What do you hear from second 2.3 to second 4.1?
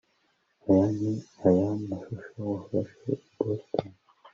wafashe i boston